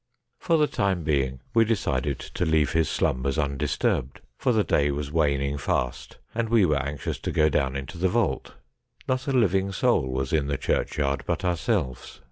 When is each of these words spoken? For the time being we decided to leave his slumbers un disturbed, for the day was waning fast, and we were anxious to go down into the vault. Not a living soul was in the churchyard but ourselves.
For 0.39 0.57
the 0.57 0.65
time 0.65 1.03
being 1.03 1.41
we 1.53 1.63
decided 1.63 2.17
to 2.17 2.43
leave 2.43 2.71
his 2.73 2.89
slumbers 2.89 3.37
un 3.37 3.55
disturbed, 3.55 4.21
for 4.35 4.51
the 4.51 4.63
day 4.63 4.89
was 4.89 5.11
waning 5.11 5.59
fast, 5.59 6.17
and 6.33 6.49
we 6.49 6.65
were 6.65 6.81
anxious 6.81 7.19
to 7.19 7.31
go 7.31 7.49
down 7.49 7.75
into 7.75 7.99
the 7.99 8.09
vault. 8.09 8.55
Not 9.07 9.27
a 9.27 9.31
living 9.31 9.71
soul 9.71 10.07
was 10.09 10.33
in 10.33 10.47
the 10.47 10.57
churchyard 10.57 11.23
but 11.27 11.45
ourselves. 11.45 12.19